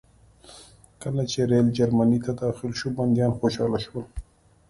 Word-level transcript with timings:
کله 1.01 1.23
چې 1.31 1.39
ریل 1.51 1.67
جرمني 1.77 2.19
ته 2.25 2.31
داخل 2.41 2.71
شو 2.79 2.87
بندیان 2.97 3.31
خوشحاله 3.37 3.79
شول 3.85 4.05